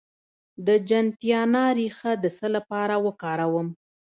د 0.65 0.69
جنتیانا 0.89 1.65
ریښه 1.77 2.11
د 2.23 2.25
څه 2.37 2.47
لپاره 2.55 2.95
وکاروم؟ 3.05 3.67